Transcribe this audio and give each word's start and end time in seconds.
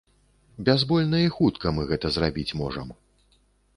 Бязбольна 0.69 1.19
і 1.25 1.29
хутка 1.37 1.67
мы 1.77 1.81
гэта 1.93 2.07
зрабіць 2.17 2.55
можам. 2.63 2.87